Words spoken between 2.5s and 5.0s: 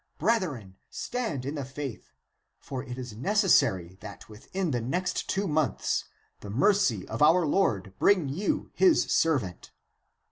for it is necessary that within the